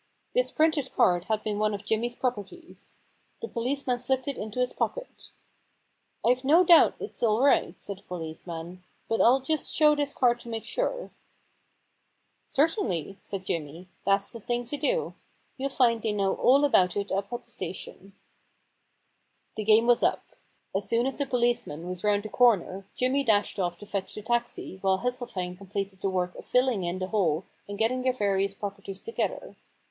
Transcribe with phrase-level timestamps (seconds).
[0.33, 2.95] This printed card had been one of Jimmy's pro perties.
[3.39, 5.29] The policeman slipped it into his pocket.
[5.75, 9.93] * I've no doubt it's all right,' said the policeman, * but I'll just show
[9.93, 11.11] this card to make sure.'
[12.47, 15.13] 1^4 The Impersonation Problem• Certainly,' said Jimmy;* that's the thing to do.
[15.57, 18.15] You'll find they know all about it up at the station/
[19.55, 20.25] The game was up.
[20.73, 24.15] As soon as the police man was round the corner Jimmy dashed off to fetch
[24.15, 28.13] the taxi while Hesseltine completed the work of filling in the hole and getting their
[28.13, 29.55] various properties together.